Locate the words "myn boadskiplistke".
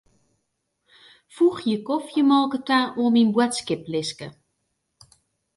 3.13-4.27